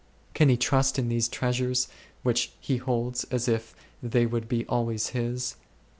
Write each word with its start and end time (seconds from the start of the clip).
Can 0.33 0.49
he 0.49 0.57
trust 0.57 0.97
in 0.97 1.09
these 1.09 1.27
treasures 1.27 1.87
which 2.23 2.53
he 2.59 2.77
holds 2.77 3.23
as 3.25 3.47
if 3.47 3.75
they 4.01 4.25
would 4.25 4.47
be 4.49 4.65
always 4.65 5.09
his 5.09 5.57